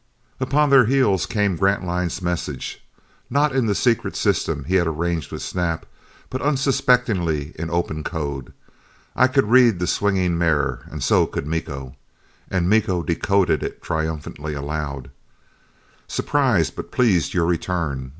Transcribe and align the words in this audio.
And 0.39 0.49
upon 0.49 0.71
their 0.71 0.85
heels 0.85 1.27
came 1.27 1.55
Grantline's 1.55 2.23
message. 2.23 2.83
Not 3.29 3.55
in 3.55 3.67
the 3.67 3.75
secret 3.75 4.15
system 4.15 4.63
he 4.63 4.73
had 4.77 4.87
arranged 4.87 5.31
with 5.31 5.43
Snap, 5.43 5.85
but 6.31 6.41
unsuspectingly 6.41 7.51
in 7.53 7.69
open 7.69 8.03
code. 8.03 8.51
I 9.15 9.27
could 9.27 9.51
read 9.51 9.77
the 9.77 9.85
swinging 9.85 10.39
mirror, 10.39 10.83
and 10.89 11.03
so 11.03 11.27
could 11.27 11.45
Miko. 11.45 11.95
And 12.49 12.67
Miko 12.67 13.03
decoded 13.03 13.61
it 13.61 13.83
triumphantly 13.83 14.55
aloud: 14.55 15.11
"Surprised 16.07 16.75
but 16.75 16.91
pleased 16.91 17.35
your 17.35 17.45
return. 17.45 18.09